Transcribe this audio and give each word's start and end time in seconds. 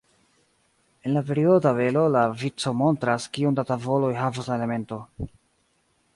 En 1.09 1.13
la 1.17 1.21
perioda 1.27 1.59
tabelo, 1.65 2.05
la 2.15 2.23
vico 2.45 2.73
montras, 2.81 3.29
kiom 3.37 3.61
da 3.61 3.67
tavoloj 3.75 4.13
havas 4.25 4.51
la 4.51 4.61
elemento. 4.61 5.03